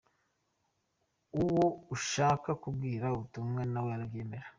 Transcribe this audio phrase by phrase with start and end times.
[1.43, 1.65] Uwo
[1.95, 4.47] ushaka kubwira ubutumwa nawe arabyemera.